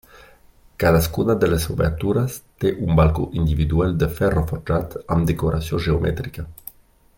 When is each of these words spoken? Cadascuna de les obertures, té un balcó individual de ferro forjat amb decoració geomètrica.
Cadascuna 0.83 1.35
de 1.43 1.49
les 1.51 1.67
obertures, 1.73 2.37
té 2.63 2.71
un 2.87 2.97
balcó 3.01 3.27
individual 3.43 3.95
de 4.05 4.09
ferro 4.21 4.45
forjat 4.53 4.97
amb 5.17 5.31
decoració 5.33 5.85
geomètrica. 5.91 6.49